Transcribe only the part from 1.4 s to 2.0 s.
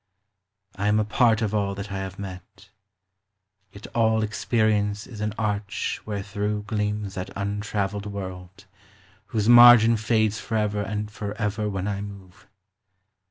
of all that I